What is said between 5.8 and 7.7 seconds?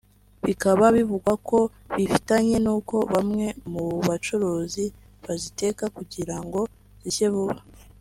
kugira ngo zishye vuba